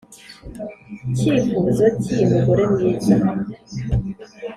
cyifuzo 1.17 1.85
ki 2.03 2.19
mugore 2.29 2.63
mwiza?" 2.71 3.15